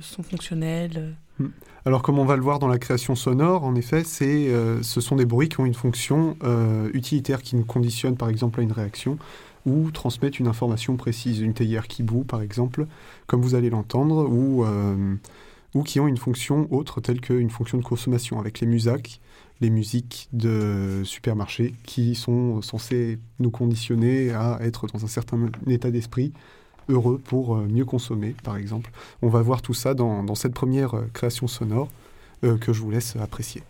[0.00, 1.46] son fonctionnel euh
[1.84, 5.16] Alors, comme on va le voir dans la création sonore, en effet, euh, ce sont
[5.16, 8.72] des bruits qui ont une fonction euh, utilitaire qui nous conditionne, par exemple, à une
[8.72, 9.18] réaction
[9.66, 12.86] ou transmettent une information précise, une théière qui bout, par exemple,
[13.26, 15.14] comme vous allez l'entendre, ou, euh,
[15.74, 19.20] ou qui ont une fonction autre, telle qu'une fonction de consommation, avec les musacs,
[19.60, 25.90] les musiques de supermarché, qui sont censées nous conditionner à être dans un certain état
[25.90, 26.32] d'esprit
[26.88, 28.90] heureux pour euh, mieux consommer, par exemple.
[29.22, 31.88] On va voir tout ça dans, cette première euh, création sonore
[32.44, 33.62] euh, que je vous laisse apprécier.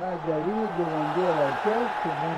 [0.00, 2.36] Margaride demandait à la caisse comment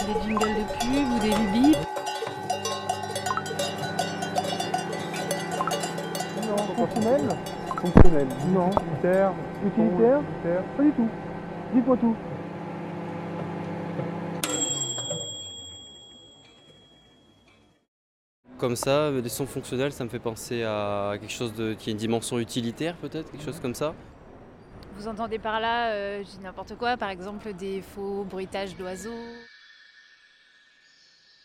[0.00, 1.76] Des jingles de pub ou des lubies
[6.48, 7.28] Non, fonctionnel
[7.76, 8.26] Fonctionnel.
[8.48, 9.32] Non, utilitaire.
[9.64, 10.20] Utilitaire
[10.76, 11.08] Pas du tout.
[11.74, 12.16] Dites-moi tout.
[18.60, 21.92] Comme ça, des sons fonctionnels, ça me fait penser à quelque chose de, qui a
[21.92, 23.94] une dimension utilitaire peut-être, quelque chose comme ça.
[24.98, 29.14] Vous entendez par là, euh, je dis n'importe quoi, par exemple des faux bruitages d'oiseaux.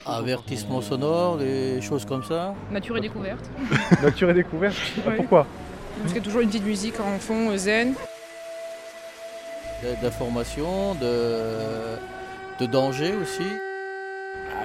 [0.06, 2.54] Avertissement sonore, des choses comme ça.
[2.70, 3.50] Nature et découverte.
[4.04, 4.76] Nature et découverte
[5.08, 5.16] Ouais.
[5.16, 5.48] Pourquoi
[6.02, 7.94] Parce qu'il y a toujours une petite musique en fond, euh, zen.
[9.84, 11.96] De- D'information, de,
[12.60, 13.44] de danger aussi.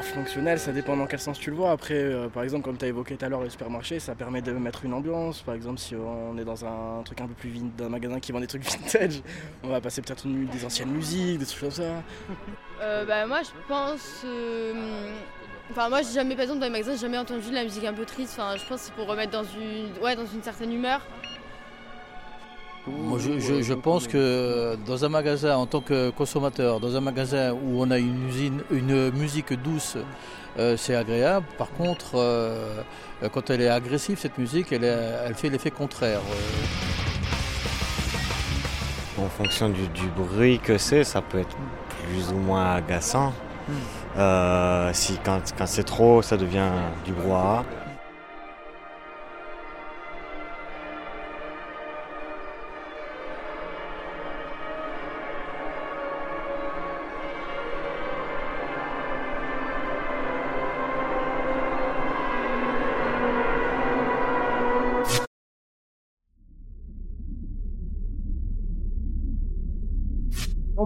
[0.02, 1.70] Fonctionnel, ça dépend dans quel sens tu le vois.
[1.70, 4.42] Après, euh, par exemple, comme tu as évoqué tout à l'heure, le supermarché, ça permet
[4.42, 5.42] de mettre une ambiance.
[5.42, 8.32] Par exemple, si on est dans un truc un peu plus vin- d'un magasin qui
[8.32, 9.22] vend des trucs vintage,
[9.62, 12.02] on va passer peut-être des anciennes musiques, des trucs comme ça.
[12.82, 14.22] Euh, bah, moi, je pense.
[14.24, 15.12] euh,
[15.72, 17.84] Enfin, moi, j'ai jamais, par exemple, dans les magasins, j'ai jamais entendu de la musique
[17.84, 18.32] un peu triste.
[18.38, 21.00] Enfin, je pense que c'est pour remettre dans une, ouais, dans une certaine humeur.
[22.98, 27.00] Moi, je, je- je pense que dans un magasin, en tant que consommateur, dans un
[27.00, 29.96] magasin où on a une usine, une musique douce,
[30.58, 31.46] euh, c'est agréable.
[31.58, 32.82] Par contre, euh,
[33.32, 36.20] quand elle est agressive, cette musique, elle, est- elle fait l'effet contraire.
[39.18, 41.56] En fonction du, du bruit que c'est, ça peut être
[42.04, 43.32] plus ou moins agaçant.
[44.16, 46.70] Euh, si quand, quand c'est trop, ça devient
[47.04, 47.64] du brouhaha.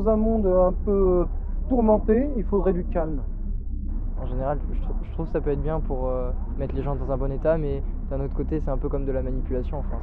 [0.04, 1.24] Dans un monde un peu
[1.66, 3.22] tourmenté, il faudrait du calme.
[4.20, 6.82] En général, je, trou- je trouve que ça peut être bien pour euh, mettre les
[6.82, 9.22] gens dans un bon état, mais d'un autre côté, c'est un peu comme de la
[9.22, 9.78] manipulation.
[9.78, 9.96] Enfin,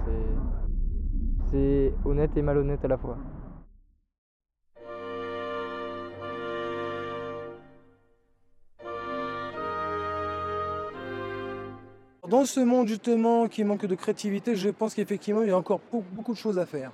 [1.52, 3.16] c'est, honnête et malhonnête à la fois.
[12.28, 15.80] Dans ce monde justement qui manque de créativité, je pense qu'effectivement il y a encore
[15.92, 16.92] beaucoup de choses à faire.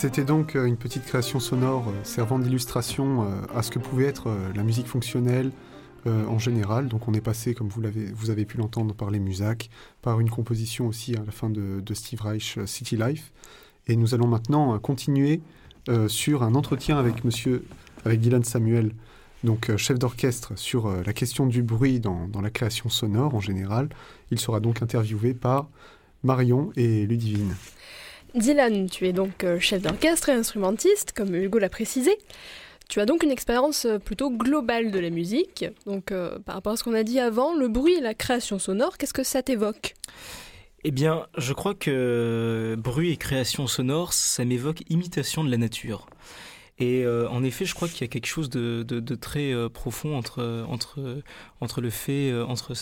[0.00, 4.06] C'était donc euh, une petite création sonore euh, servant d'illustration euh, à ce que pouvait
[4.06, 5.52] être la musique fonctionnelle
[6.06, 6.88] en général.
[6.88, 9.68] Donc on est passé, comme vous, l'avez, avez pu l'entendre par les Musac,
[10.00, 13.30] par une composition aussi à la fin de, Steve Reich, City Life.
[13.86, 15.42] Et nous allons maintenant continuer
[16.08, 17.66] sur un entretien avec monsieur,
[18.06, 18.94] avec Dylan Samuel,
[19.44, 23.90] donc chef d'orchestre sur la question du bruit dans, dans la création sonore en général.
[24.30, 25.68] Il sera donc interviewé par
[26.22, 27.54] Marion et Ludivine.
[28.34, 32.16] Dylan, tu es donc euh, chef d'orchestre et instrumentiste, comme Hugo l'a précisé.
[32.88, 35.64] Tu as donc une expérience euh, plutôt globale de la musique.
[35.86, 38.58] Donc, euh, par rapport à ce qu'on a dit avant, le bruit et la création
[38.58, 39.94] sonore, qu'est-ce que ça t'évoque?
[40.82, 46.06] Eh bien, je crois que bruit et création sonore, ça m'évoque imitation de la nature.
[46.80, 49.52] Et euh, en effet, je crois qu'il y a quelque chose de, de- de très
[49.52, 51.22] euh, profond entre, entre,
[51.60, 52.72] entre le fait, euh, entre,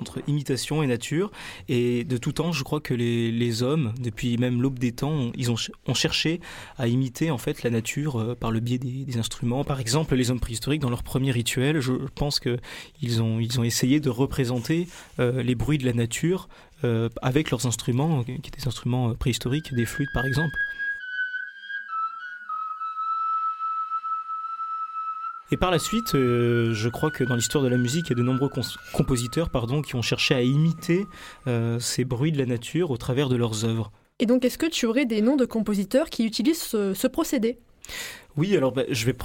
[0.00, 1.30] entre imitation et nature.
[1.68, 5.32] Et de tout temps, je crois que les, les hommes, depuis même l'aube des temps,
[5.34, 5.56] ils ont,
[5.86, 6.40] ont cherché
[6.76, 9.64] à imiter en fait la nature euh, par le biais des, des instruments.
[9.64, 12.58] Par exemple, les hommes préhistoriques, dans leur premier rituel, je pense que
[13.00, 14.88] ils ont, ils ont essayé de représenter
[15.20, 16.48] euh, les bruits de la nature
[17.22, 20.54] avec leurs instruments, qui étaient des instruments préhistoriques, des flûtes par exemple.
[25.50, 28.12] Et par la suite, euh, je crois que dans l'histoire de la musique, il y
[28.12, 28.50] a de nombreux
[28.92, 29.50] compositeurs
[29.84, 31.06] qui ont cherché à imiter
[31.46, 33.90] euh, ces bruits de la nature au travers de leurs œuvres.
[34.18, 37.58] Et donc, est-ce que tu aurais des noms de compositeurs qui utilisent ce procédé?
[38.38, 39.16] Oui, alors bah, je, vais,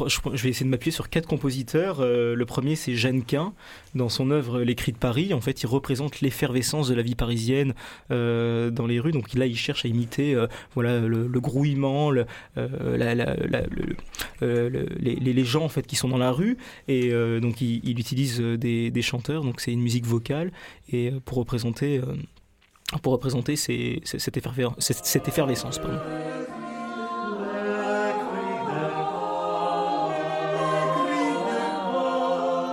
[0.49, 1.99] essayer de m'appuyer sur quatre compositeurs.
[1.99, 3.53] Euh, le premier, c'est Jeannequin.
[3.93, 7.13] Dans son œuvre Les Cris de Paris, en fait, il représente l'effervescence de la vie
[7.13, 7.75] parisienne
[8.09, 9.11] euh, dans les rues.
[9.11, 12.25] Donc là, il cherche à imiter euh, voilà, le, le grouillement, euh,
[12.57, 12.97] euh,
[14.99, 16.57] les, gens en fait, qui sont dans la rue.
[16.87, 19.43] Et euh, donc, il, il utilise euh, des, chanteurs.
[19.43, 20.51] Donc, c'est une musique vocale.
[20.91, 21.99] Et euh, pour représenter...
[21.99, 22.15] euh,
[23.03, 25.79] pour représenter cette, effervescence.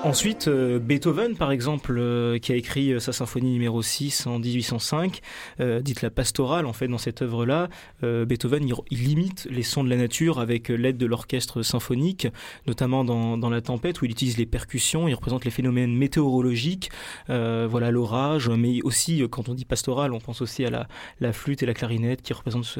[0.02, 4.38] Ensuite, euh, Beethoven, par exemple, euh, qui a écrit euh, sa symphonie numéro 6 en
[4.38, 5.20] 1805,
[5.60, 7.68] euh, dite la pastorale, en fait, dans cette œuvre-là,
[8.02, 12.28] Beethoven, il, il imite les sons de la nature avec l'aide de l'orchestre symphonique,
[12.66, 16.90] notamment dans, La Tempête, où il utilise les percussions, il représente les phénomènes météorologiques,
[17.28, 20.86] voilà l'orage, mais aussi, quand on dit pastorale, on pense aussi à
[21.20, 22.78] la, flûte et la clarinette qui représentent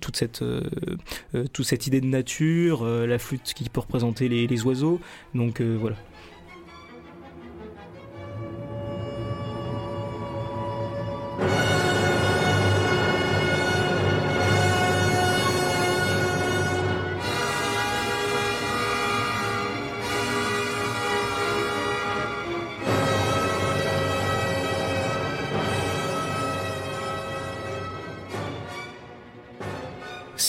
[0.00, 5.00] toute, cette, idée de nature, la flûte qui peut représenter les, les oiseaux,
[5.34, 5.96] donc voilà.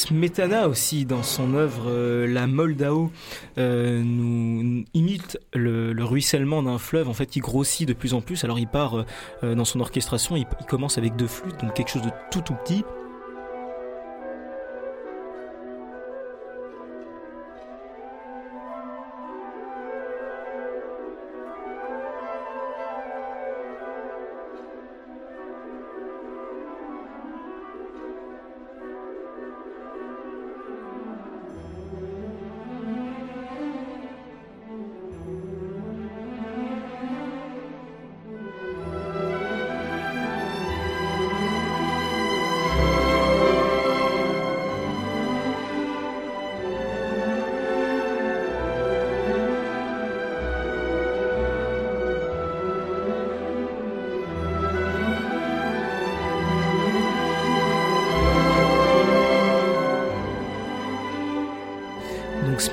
[0.07, 3.11] Smetana aussi, dans son œuvre euh, La Moldao,
[3.57, 8.21] euh, nous imite le, le ruissellement d'un fleuve en fait qui grossit de plus en
[8.21, 8.45] plus.
[8.45, 9.03] Alors il part
[9.43, 12.39] euh, dans son orchestration, il, il commence avec deux flûtes, donc quelque chose de tout
[12.39, 12.85] tout petit.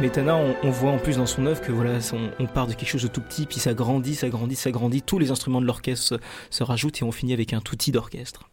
[0.04, 1.98] Smetana, on, on voit en plus dans son œuvre que voilà,
[2.38, 5.00] on, part de quelque chose de tout petit, puis ça grandit, ça grandit, ça grandit.
[5.00, 8.50] Tous les instruments de l'orchestre se, rajoutent et on finit avec un outil d'orchestre.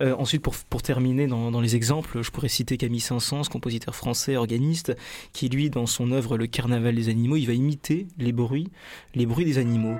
[0.00, 3.94] Euh, ensuite, pour, pour terminer dans, dans les exemples, je pourrais citer Camille Saint-Saëns, compositeur
[3.94, 4.96] français, organiste,
[5.34, 8.68] qui lui, dans son œuvre Le Carnaval des animaux, il va imiter les bruits,
[9.14, 9.98] les bruits des animaux.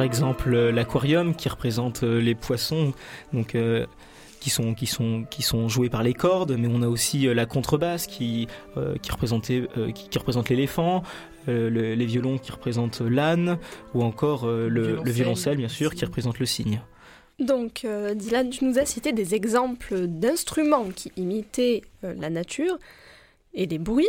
[0.00, 2.94] Par exemple, euh, l'aquarium qui représente euh, les poissons,
[3.34, 3.84] donc euh,
[4.40, 7.44] qui sont qui sont qui sont joués par les cordes, mais on a aussi la
[7.44, 8.48] contrebasse qui
[8.78, 11.02] euh, qui représentait euh, qui, qui représente l'éléphant,
[11.48, 13.58] euh, le- les violons qui représentent l'âne,
[13.92, 14.68] ou encore le,
[15.04, 15.58] le Violoncelle.
[15.58, 16.80] bien sûr qui représente le cygne.
[17.38, 22.78] Donc, Dylan, tu nous as cité des exemples d'instruments qui imitaient la nature
[23.52, 24.08] et des bruits.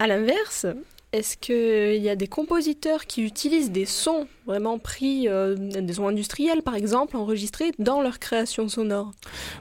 [0.00, 0.66] À l'inverse,
[1.12, 6.08] est-ce qu'il y a des compositeurs qui utilisent des sons vraiment pris, euh, des sons
[6.08, 9.12] industriels par exemple, enregistrés dans leur création sonore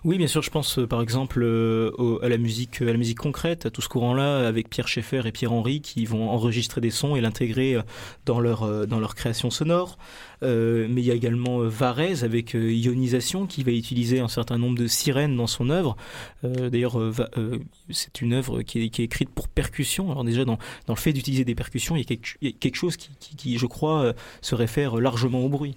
[0.06, 1.92] Oui, bien sûr, je pense euh, par exemple euh,
[2.24, 5.32] à la musique, à la musique concrète, à tout ce courant-là, avec Pierre Schaeffer et
[5.34, 7.78] Pierre Henry qui vont enregistrer des sons et l'intégrer
[8.26, 9.98] dans leur dans leur création sonore.
[10.42, 14.88] Mais il y a également Varese avec Ionisation qui va utiliser un certain nombre de
[14.88, 15.98] sirènes dans son œuvre.
[16.44, 16.98] D'ailleurs,
[17.90, 20.12] c'est une œuvre qui est, qui est écrite pour percussion.
[20.12, 22.96] Alors déjà dans dans le fait d'utiliser des percussions, il y a quelque, quelque chose
[22.96, 25.76] qui, qui, qui, je crois, se réfère largement au bruit.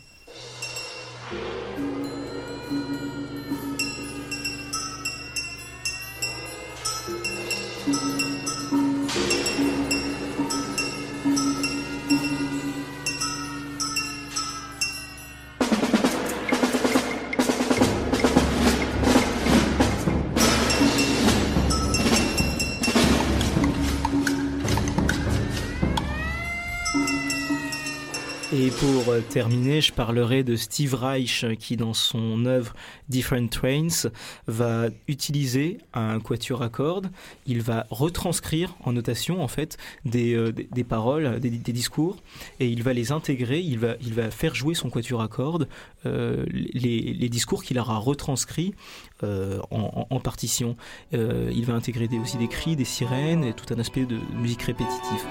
[29.21, 32.75] Terminer, je parlerai de Steve Reich qui, dans son œuvre
[33.09, 34.11] Different Trains,
[34.47, 37.11] va utiliser un quatuor à cordes.
[37.47, 42.17] Il va retranscrire en notation, en fait, des, euh, des, paroles, des, discours,
[42.59, 43.61] et il va les intégrer.
[43.61, 45.69] Il va, il va faire jouer son quatuor à cordes
[46.07, 48.75] euh, les, les discours qu'il aura retranscrits
[49.23, 50.77] euh, en, partition.
[51.13, 55.25] Il va intégrer aussi des cris, des sirènes et tout un aspect de musique répétitive.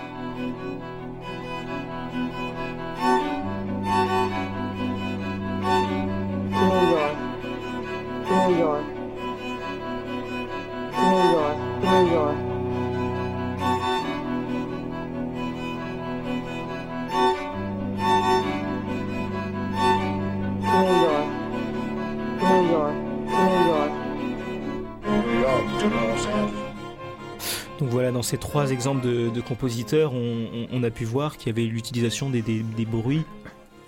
[27.80, 31.70] Donc voilà, dans ces trois exemples de, compositeurs, on, a pu voir qu'il y avait
[31.70, 33.24] l'utilisation des bruits,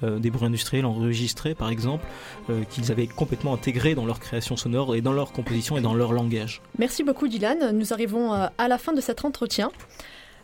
[0.04, 2.06] euh, des bruits industriels enregistrés par exemple,
[2.50, 5.94] euh, qu'ils avaient complètement intégrés dans leur création sonore et dans leur composition et dans
[5.94, 6.62] leur langage.
[6.78, 7.72] Merci beaucoup Dylan.
[7.78, 9.72] Nous arrivons euh, à la fin de cet entretien.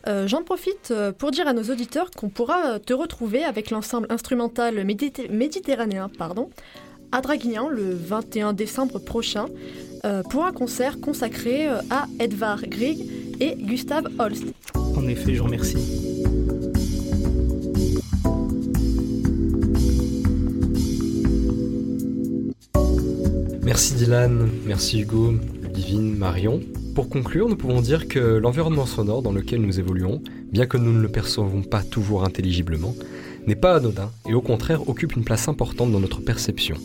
[0.08, 4.86] Euh, J'en profite pour dire à nos auditeurs qu'on pourra te retrouver avec l'ensemble instrumental
[4.86, 6.49] méditerranéen pardon,
[7.12, 9.45] à Draguignan le 21 décembre prochain
[10.30, 13.05] pour un concert consacré à Edvard Grieg
[13.41, 14.45] et Gustav Holst.
[14.95, 15.78] En effet, je vous remercie.
[23.68, 26.61] Merci Dylan, merci Hugo, Ludivine, Marion.
[26.95, 30.22] Pour conclure, nous pouvons dire que l'environnement sonore dans lequel nous évoluons,
[30.53, 32.95] bien que nous ne le percevons pas toujours intelligiblement,
[33.45, 36.78] n'est pas anodin et au contraire occupe une place importante dans notre perception.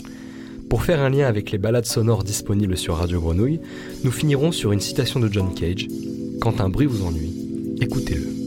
[0.69, 3.61] Pour faire un lien avec les balades sonores disponibles sur Radio Grenouille,
[4.03, 5.87] nous finirons sur une citation de John Cage
[6.41, 8.42] Quand un bruit vous ennuie, écoutez-le.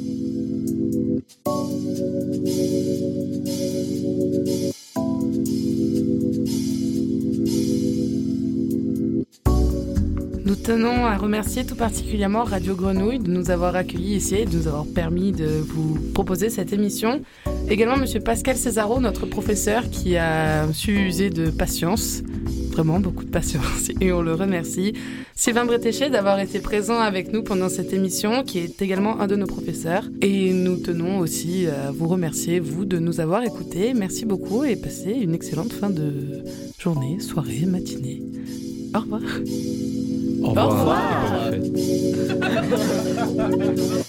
[10.76, 14.68] Tenons à remercier tout particulièrement Radio Grenouille de nous avoir accueillis ici et de nous
[14.68, 17.22] avoir permis de vous proposer cette émission.
[17.70, 22.24] Également Monsieur Pascal Césaro, notre professeur, qui a su user de patience,
[22.72, 24.92] vraiment beaucoup de patience, et on le remercie.
[25.34, 29.38] Sylvain Bretéché d'avoir été présent avec nous pendant cette émission, qui est également un de
[29.38, 30.04] nos professeurs.
[30.22, 33.94] Et nous tenons aussi à vous remercier, vous, de nous avoir écoutés.
[33.94, 36.44] Merci beaucoup et passez une excellente fin de
[36.78, 38.24] journée, soirée, matinée.
[38.94, 39.22] Au revoir.
[40.46, 40.70] Au revoir.
[40.70, 41.56] revoir.